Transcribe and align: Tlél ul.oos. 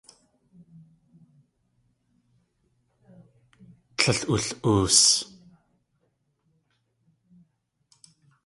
Tlél 3.97 4.19
ul.oos. 4.33 4.99